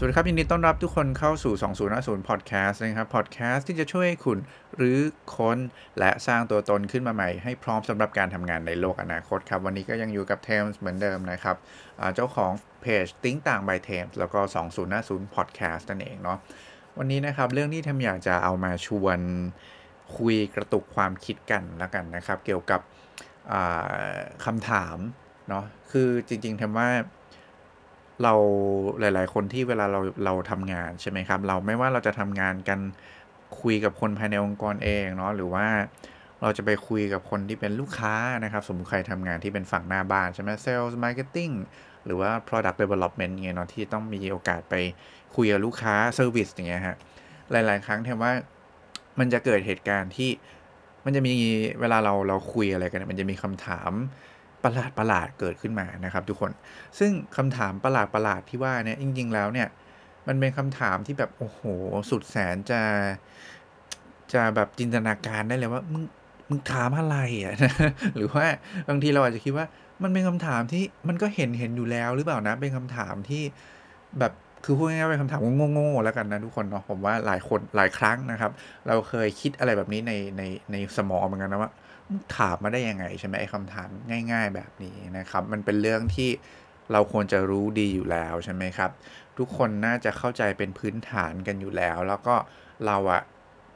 [0.00, 1.54] สวัสดีครับ ยินดีต้อนรับทุกคนเข้าสู่
[1.90, 4.38] 2050 Podcast นะครับ Podcast ที่จะช่วยให้คุณ
[4.76, 4.98] หรือ
[5.34, 5.58] ค้น
[5.98, 11.56] และสร้างตัวตนขึ้นมาใหม่ ให้พร้อมสำหรับการทำงานในโลกอนาคตครับ วันนี้ก็ยังอยู่กับเทมส์เหมือนเดิมนะครับ
[12.14, 14.40] เจ้าของเพจติ้งต่าง by เทมส์แล้วก็
[14.88, 16.38] 2050 Podcast นั่นเองเนาะ
[16.98, 19.18] วันนี้นะครับเรื่องที่เทมอยากจะเอามาชวน
[20.16, 22.80] คุยกระตุกความคิดกันแล้วกันนะครับ เกี่ยวกับ
[24.44, 24.96] คำถาม
[25.48, 26.90] เนาะคือจริงๆเทมว่า
[28.22, 28.34] เรา
[29.00, 32.80] หลาย ๆ คนที่เวลาเราเราทำงานใช่ไหมครับ เราไม่ว่าเราจะทำงานกัน
[33.60, 35.66] คุยกับคนภายในองค์กรเองเนาะหรือว่า
[36.42, 41.54] เราจะไปคุยกับคนที่เป็นลูกค้านะครับ สมมติใครทำงานที่เป็นฝั่งหน้าบ้านใช่ไหม sales marketing
[42.04, 44.74] หรือว่า product development เงี้ยเนาะที่ต้องมีโอกาสไป
[45.36, 46.96] คุยกับลูกค้า service อย่างเงี้ยฮะ
[47.50, 48.32] หลาย ๆ ครั้งแทนว่า
[49.18, 50.30] มันจะเกิดเหตุการณ์ที่
[51.04, 51.32] มันจะมี
[51.80, 53.92] เวลาเราเราคุยอะไรกัน มันจะมีคำถาม
[54.64, 56.50] ประหลาดประหลาดเกิดขึ้นมานะครับ ทุกคน
[56.98, 59.68] ซึ่งคำถามประหลาดประหลาดที่ว่าเนี่ยจริง ๆ แล้วเนี่ย
[60.28, 61.60] มันเป็นคำถามที่แบบโอ้โห
[62.10, 62.80] สุดแสนจะ
[64.32, 66.04] จะแบบจินตนาการได้เลยว่ามึง
[66.48, 67.54] มึงถามอะไรอะ
[68.16, 68.46] หรือว่า
[68.88, 69.66] บางทีเราอาจจะคิดว่า
[70.02, 73.42] มันเป็นคำถามที่มันก็เห็นเห็นอยู่แล้วหรือเปล่านะ เป็นคำถามที่
[74.18, 74.32] แบบ
[74.64, 75.40] คือพูดง่ายๆเป็นคำถาม
[75.72, 78.50] โง่ๆแล้วกันนะทุกคนเนาะผมว่าหลายคนหลายครั้งนะครับ
[78.86, 81.70] เราเคยคิดอะไรแบบนี้ในในในสมองเหมือนกันนะว่า
[82.36, 83.88] ถามมาได้ยังไงใช่ไหมไอ้คำถาม
[84.32, 86.30] ง่าย ๆ แบบนี้นะครับ มันเป็นเรื่องที่
[86.92, 88.90] เราควรจะรู้ดีอยู่แล้วใช่ไหมครับ
[89.38, 92.34] ทุกคนน่าจะเข้าใจเป็นพื้นฐานกันอยู่แล้ว แล้วก็
[92.86, 93.22] เราอะ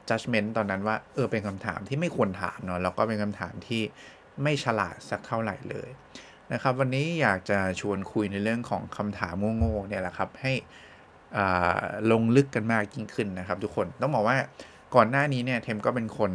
[0.08, 3.82] judgment ตอนนั้นว่าเออเป็นคำถามที่ไม่ควรถามเนาะแล้วก็เป็นคำถามที่
[4.42, 5.88] ไม่ฉลาดสักเท่าไหร่เลย
[6.52, 10.52] นะครับวันนี้อยากจะชวนคุยในเรื่องของคำถามโง่ๆเนี่ยแหละครับให้
[12.10, 14.36] ลงลึกกันมากยิ่งขึ้นนะครับ ทุกคนต้องบอกว่า
[14.94, 16.32] ก่อนหน้านี้เนี่ยเทมก็เป็นคน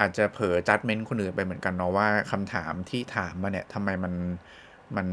[0.00, 4.14] อาจจะเผลอ judgement คนอื่นไปเหมือนกันเนาะว่าคำถามที่ถามมาเนี่ยทำไมมัน
[4.96, 5.06] มัน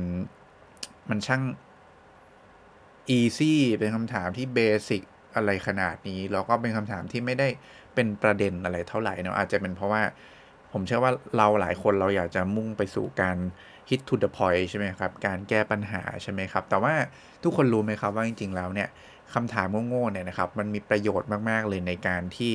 [1.10, 1.42] มันช่าง
[3.10, 5.04] easy เป็นคำถามที่ basic
[5.36, 7.48] อะไรขนาดนี้ แล้วก็เป็นคำถามที่ไม่ได้
[7.96, 10.02] เป็นประเด็นอะไรเท่าไหร่เนาะอาจจะเป็นเพราะว่า
[10.72, 13.38] ผมเชื่อว่าเราหลายคนเราอยากจะมุ่งไปสู่การ
[13.90, 16.94] hit to the point ใช่ไหมครับ การแก้ปัญหาใช่ไหมครับ แต่ว่า
[17.44, 18.90] ทุกคนรู้ไหมครับว่าจริง ๆ แล้วเนี่ย
[19.36, 22.52] คำถามโง่ๆเนี่ยนะครับ มันมีประโยชน์มากๆเลยในการที่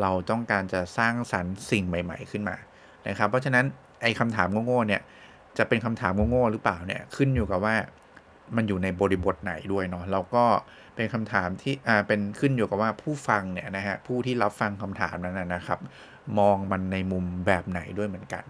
[0.00, 2.56] เราต้องการจะสร้างสรรค์สิ่งใหม่ ๆ ขึ้นมา
[3.08, 3.64] นะครับ เพราะฉะนั้น
[4.02, 5.02] ไอ้คำถามโง่ๆเนี่ย
[5.58, 7.76] จะเป็นคำถามโง่ๆหรือเปล่าเนี่ยขึ้นอยู่กับว่า
[8.56, 10.44] มันอยู่ในบริบทไหนด้วยเนาะแล้วก็
[10.96, 15.78] เป็นคำถามที่อ่าเป็นขึ้นอยู่กับว่าผู้ฟังเนี่ยนะฮะผู้ที่รับฟังคำถามนั้นนะครับ
[16.38, 18.44] มองมันในมุมแบบไหนด้วยเหมือนกัน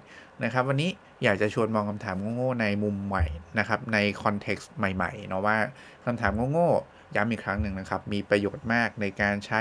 [0.44, 0.90] นะครับ วันนี้
[1.24, 3.24] อยากจะชวนมองคำถามโง่ๆในมุมใหม่
[3.58, 5.56] นะครับ ใน context ใหม่ๆเนาะว่า
[6.04, 9.60] คำถามโง่ๆ ย้ำอีกครั้งหนึ่งนะครับ มีประโยชน์มากในการใช้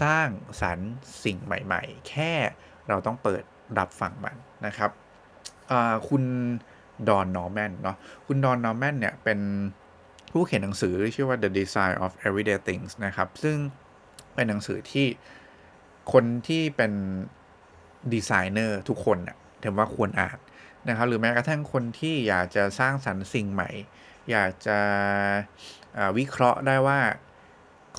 [0.00, 0.28] สร้าง
[0.62, 0.92] สรรค์
[1.24, 2.32] สิ่งใหม่ ๆ แค่
[2.88, 3.42] เราต้องเปิด
[3.78, 4.36] รับฟังมัน
[4.66, 4.90] นะครับ
[6.08, 6.24] คุณ
[7.08, 7.96] ดอนนอร์แมนเนาะ
[8.26, 9.40] คุณดอนนอร์แมนเนี่ยเป็น
[10.32, 13.56] ผู้เขียนหนังสือชื่อว่า The Design of Everyday Things นะครับ ซึ่ง
[14.34, 15.06] เป็นหนังสือที่
[16.12, 16.92] คนที่เป็น
[18.12, 20.38] ดีไซเนอร์ทุกคนเนี่ยถือว่าควรอ่าน
[20.88, 23.70] นะครับ หรือแม้กระทั่งคนที่อยากจะสร้างสรรค์สิ่งใหม่
[24.30, 24.78] อยากจะ
[26.18, 27.00] วิเคราะห์ได้ว่า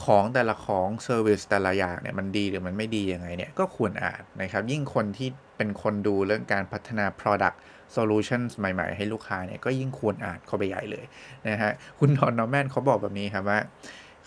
[0.04, 7.58] ของแต่ละของ service แต่ละอย่างเนี่ยมันดีหรือมันไม่ดียังไงเนี่ยก็ควรอ่านนะครับ ยิ่งคนที่เป็นคนดูเรื่องการพัฒนา Product
[7.96, 11.06] Solutions ใหม่ ๆ ให้ลูกค้าเนี่ยก็ยิ่งควรอ่านเข้าไปใหญ่เลย
[11.48, 13.60] นะฮะคุณดอนนอร์แมนเขาบอกแบบนี้ครับว่า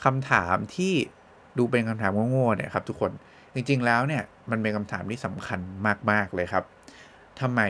[0.04, 0.92] คำถามที่
[1.58, 3.12] ดูเป็นคำถามโง่ๆเนี่ยครับทุกคน
[3.54, 5.60] จริงๆแล้วเนี่ยมันเป็นคำถามที่สำคัญ
[6.10, 6.64] มากๆเลยครับ
[7.40, 7.60] ทำไม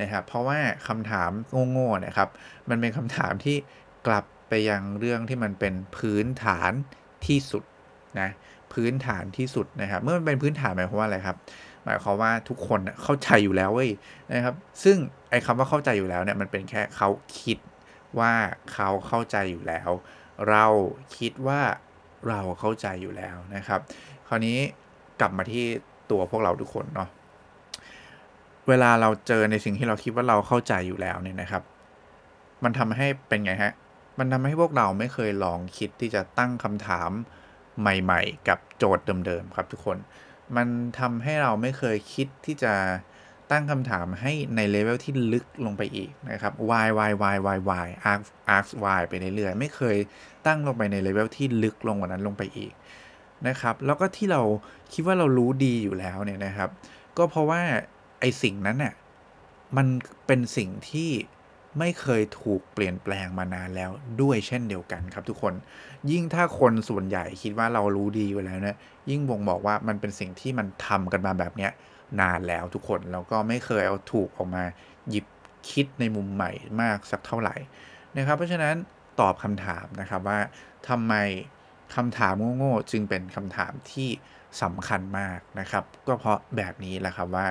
[0.00, 0.58] นะครับเพราะว่า
[0.88, 1.30] คำถาม
[1.70, 2.28] โง่ๆนะครับ
[2.68, 3.56] มันเป็นคำถามที่
[4.06, 6.72] กลับ ไปยังเรื่องที่มันเป็นพื้นฐาน
[7.26, 7.64] ที่สุด
[8.20, 8.30] นะ
[8.72, 11.36] พื้นฐานที่สุดนะครับ เมื่อมันเป็นพื้นฐานหมายความว่าอะไรครับ
[11.84, 13.90] หมายความว่าทุกคนเข้าใจอยู่แล้วเว้ย
[14.34, 14.54] นะครับ
[14.84, 14.96] ซึ่ง
[15.30, 17.08] ไอ้คำว่าเข้าใจอยู่แล้วเนี่ยมันเป็นแค่เขา
[17.40, 17.58] คิด
[18.18, 18.32] ว่า
[18.72, 19.90] เขาเข้าใจอยู่แล้ว
[20.50, 20.66] เรา
[21.16, 21.60] คิดว่า
[22.28, 23.80] เราเข้าใจอยู่แล้วนะครับ
[24.28, 24.58] คราวนี้
[25.20, 25.64] กลับมาที่
[26.10, 27.08] ตัวพวกเราทุกคนเนาะ
[28.68, 31.62] เวลาเราเจอในสิ่งที่เราคิดว่าเราเข้าใจอยู่แล้วเนี่ยนะครับ
[32.64, 33.72] มันทำให้เป็นไงฮะ
[34.18, 37.10] มันทำให้พวกเราไม่เคยลองคิดที่จะตั้งคำถาม
[37.80, 39.98] ใหม่ๆ กับโจทย์เดิมๆครับทุกคน
[40.56, 40.68] มัน
[40.98, 42.74] ทำให้เราไม่เคยคิดที่จะ
[43.50, 49.96] ตั้งคำถามให้ในเลเวลที่ลึกลงไปอีกนะครับ why why why why why ask ask why ไปเรื่อยๆ ไม่เคย
[50.46, 52.72] ตั้งลงไปในเลเวลที่ลึกลงกว่านั้นลงไปอีก
[53.48, 54.42] นะครับ แล้วก็ที่เรา
[54.92, 56.70] คิดว่าเรารู้ดีอยู่แล้วเนี่ยนะครับ
[57.16, 57.60] ก็เพราะว่า
[58.20, 58.94] ไอ้สิ่งนั้นเนี่ย
[59.76, 59.86] มัน
[60.26, 61.10] เป็นสิ่งที่
[61.78, 63.90] ไม่เคยถูกเปลี่ยนแปลงมานานแล้ว
[64.22, 65.54] ด้วยเช่นเดียวกันครับทุกคน
[66.10, 68.76] ยิ่งถ้าคนส่วนใหญ่คิดว่าเรารู้ดีอยู่แล้วเนี่ย
[69.10, 71.72] ยิ่งบ่งบอกว่ามันเป็นสิ่งที่มันทำกันมาแบบเนี้ย
[72.20, 74.64] นานแล้วทุกคนแล้วก็ไม่เคยเอาถูกออกมา
[75.10, 75.26] หยิบ
[75.70, 76.50] คิดในมุมใหม่
[76.82, 77.56] มากสักเท่าไหร่
[78.16, 78.74] นะครับ เพราะฉะนั้น
[79.20, 80.38] ตอบคำถามนะครับว่า
[80.88, 81.14] ทำไม
[81.94, 84.08] คำถามโง่ๆจึงเป็นคำถามที่
[84.62, 87.46] สำคัญมากนะครับ ก็เพราะแบบนี้แหละครับว่า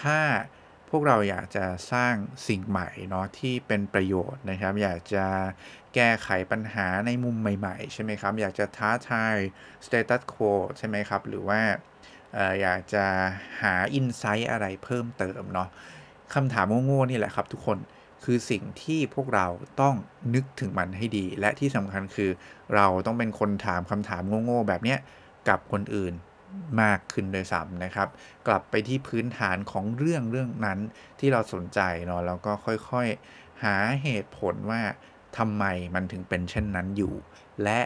[0.00, 0.18] ถ้า
[0.94, 2.14] พวกเราอยากจะสร้าง
[2.48, 5.26] สิ่งใหม่เนาะที่เป็นประโยชน์นะครับ อยากจะ
[5.94, 9.36] แก้ไขปัญหาในมุมใหม่ๆ ใช่ไหมครับ อยากจะท้าทาย
[9.86, 11.60] status quo ใช่ไหมครับ หรือว่า
[12.62, 13.04] อยากจะ
[13.62, 15.68] หาอินไซต์อะไรเพิ่มเติมเนาะ
[16.34, 17.78] คำถามโง่ๆนี่แหละครับทุกคน
[18.24, 19.46] คือสิ่งที่พวกเรา
[19.80, 19.94] ต้อง
[20.34, 22.30] นึกถึงมันให้ดี และที่สำคัญคือ
[22.74, 24.96] เราต้องเป็นคนถามคำถามโง่ๆแบบนี้
[25.48, 26.14] กับคนอื่น
[26.82, 28.08] มากขึ้นโดยซ้ำนะครับ
[28.46, 30.78] กลับไปที่พื้นฐานของเรื่องเรื่องนั้น
[31.20, 32.52] ที่เราสนใจเนาะแล้วก็
[32.90, 34.80] ค่อยๆ หาเหตุผลว่า
[35.38, 35.64] ทำไม
[35.94, 37.14] มันถึงเป็นเช่นนั้นอยู่
[37.62, 37.80] และ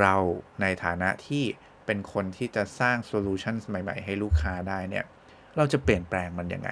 [0.00, 0.14] เรา
[0.60, 1.44] ในฐานะที่
[1.86, 5.04] เป็นคนที่จะสร้าง solution ใหม่ ๆ ให้ลูกค้าได้เนี่ย
[5.56, 6.70] เราจะเปลี่ยนแปลงมันยังไง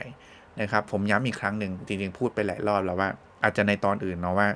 [0.60, 3.10] นะครับ ผมย้ำอีกครั้งหนึ่งจริงๆ พูดไปหลายรอบแล้วว่า
[3.42, 4.48] อาจจะในตอนอื่นเนาะว่า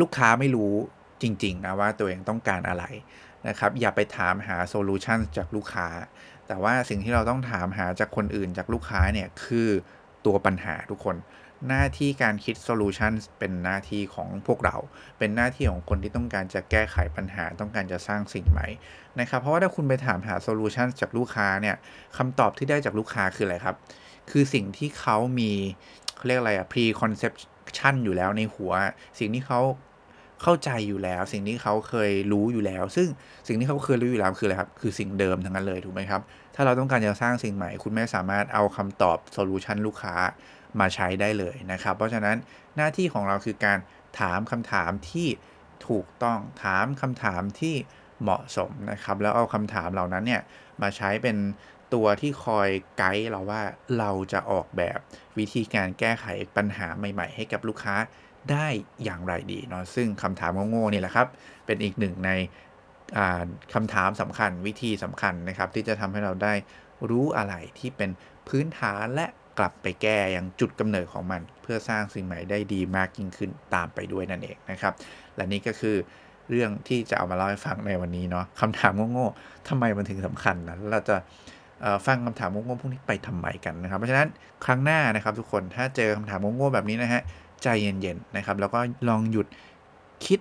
[0.00, 0.72] ลูกค้าไม่รู้
[1.22, 2.84] จริง ๆ นะว่าตัวเองต้องการอะไร
[3.48, 5.88] นะครับ อย่าไปถามหา solution จากลูกค้า
[6.46, 9.68] แต่ว่าสิ่งที่เราต้องถามหาจากคนอื่นจากลูกค้าเนี่ยคือ
[10.26, 11.16] ตัวปัญหาทุกคน
[11.68, 14.76] หน้าที่การคิด solution เป็นหน้าที่ของพวกเรา
[15.18, 18.66] เป็นหน้าที่ของคนที่ต้องการจะแก้ไขปัญหาต้องการจะสร้างสิ่งใหม่
[19.20, 21.76] นะครับ เพราะว่าถ้าคุณไปถามหา solution จากลูกค้าเนี่ย
[22.16, 23.76] คำตอบที่ได้จากลูกค้าคืออะไรครับ
[24.30, 25.52] คือสิ่งที่เขามี
[26.16, 28.72] เขาเรียกอะไรอะ preconception อยู่แล้วในหัว
[29.18, 29.60] สิ่งที่เขา
[30.42, 33.08] เข้าใจอยู่แล้ว สิ่งที่เขาเคยรู้อยู่แล้ว ซึ่ง
[33.48, 36.20] สิ่งที่เขาเคยรู้อยู่แล้วคืออะไรครับ คือสิ่งเดิมทั้งนั้นเลยถูกไหมครับ
[36.54, 40.14] ถ้าเราต้องการจะสร้างสิ่งใหม่ คุณไม่สามารถเอาคำตอบโซลูชันลูกค้า
[40.80, 42.36] มาใช้ได้เลยนะครับ เพราะฉะนั้น
[42.76, 43.78] หน้าที่ของเราคือการ
[44.20, 45.28] ถามคำถามที่
[45.88, 47.74] ถูกต้องถามคำถามที่
[48.22, 50.42] เหมาะสมนะครับ แล้วเอาคำถามเหล่านั้นเนี่ย
[50.82, 51.36] มาใช้เป็น
[51.94, 52.68] ตัวที่คอย
[52.98, 53.62] ไกด์เราว่า
[53.98, 54.98] เราจะออกแบบ
[55.38, 57.96] วิธีการแก้ไขปัญหาใหม่ ๆ ให้กับลูกค้า
[58.50, 58.66] ได้
[59.04, 61.26] อย่างไรดีเนาะซึ่งคำถามโง่ๆนี่แหละครับ
[61.66, 62.30] เป็นอีกหนึ่งใน
[63.74, 66.54] คำถามสำคัญวิธีสำคัญนะครับ ที่จะทำให้เราได้
[67.10, 68.10] รู้อะไรที่เป็น
[68.48, 69.26] พื้นฐานและ
[69.58, 74.92] กลับไปแก้อย่างจุดกำเนิดของมัน เพื่อสร้างสิ่งใหม่ได้ดีมากยิ่งขึ้นตามไปด้วยนั่นเองนะครับ
[75.36, 75.96] และนี่ก็คือ
[76.50, 81.16] เรื่องที่จะเอามาเล่าให้ฟังในวันนี้เนาะคำถามโง่ๆทำไมมันถึงสำคัญนะเราจะ
[82.06, 84.28] ฟังคำถามโง่ๆพวกนี้ไปทำไมกันนะครับ เพราะฉะนั้น
[84.64, 87.22] ครั้งหน้านะครับทุกคนถ้าเจอคำถามโง่ๆแบบนี้นะฮะ
[87.62, 89.46] ใจเย็นๆนะครับ แล้วก็ลองหยุด
[90.26, 90.40] คิด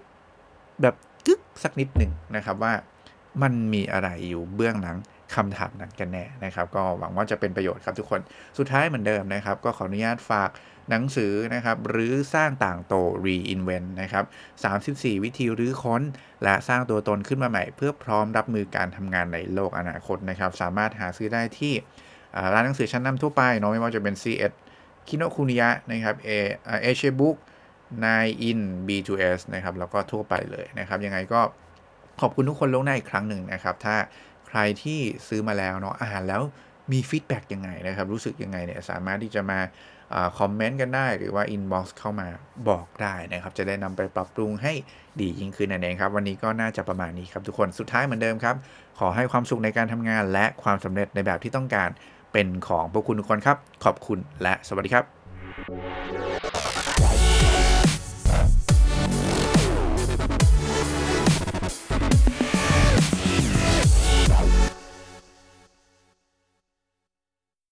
[0.82, 0.96] แบบ
[1.28, 2.74] กึกสักนิดหนึ่งนะครับว่า
[3.42, 4.98] มันมีอะไรอยู่เบื้องหลัง
[5.36, 8.20] คำถามนั้นกันแน่นะครับ ก็หวังว่าจะเป็นประโยชน์ครับทุกคน
[8.58, 10.50] สุดท้ายเหมือนเดิมนะครับ ก็ขออนุญาตฝาก
[10.90, 12.94] หนังสือนะครับหรือสร้างต่างโต
[13.26, 14.26] reinvent นะครับ
[14.76, 16.02] 34 วิธีรื้อค้น
[16.44, 21.74] และสร้างตัวตนขึ้นมาใหม่ เพื่อพร้อมรับมือการทำงานในโลกอนาคตนะครับ สามารถหาซื้อได้ที่
[22.54, 24.54] ร้านหนังสือชั้นนำทั่วไปเนาะไม่ว่าจะเป็น ซีเอ็ด
[25.08, 26.30] คิโนคุนิยะนะครับเอ
[26.84, 27.38] เอเชียบุ๊คส์
[28.06, 31.42] นายอินทร์ B2S นะครับ แล้วก็ทั่วไปเลยนะครับ ยังไงก็
[32.22, 33.96] ขอบคุณทุกคนล่วงหน้าอีกครั้งหนึ่งนะครับ ถ้า
[34.48, 36.42] ใครที่ซื้อมาแล้วเนาะอ่านแล้ว
[36.92, 39.60] มี feedback ยังไงนะครับ รู้สึกยังไงเนี่ย สามารถที่จะมา
[40.40, 42.28] คอมเมนต์กันได้ หรือว่า inbox เข้ามา
[42.70, 44.74] บอกได้นะครับ จะได้นำไปปรับปรุงให้
[45.20, 48.56] ดียิ่งขึ้นนั่นเองครับ วันนี้ก็น่าจะประมาณนี้ครับทุกคน สุดท้ายเหมือนเดิมครับ
[49.00, 51.90] ขอให้ความสุขในการทำงานและความสำเร็จในแบบที่ต้องการ
[52.34, 56.31] เป็นของพวกคุณทุกคนครับ ขอบคุณและสวัสดีครับ